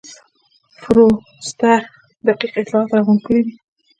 [0.81, 1.79] فورسټر
[2.25, 3.53] دقیق اطلاعات راغونډ کړي دي.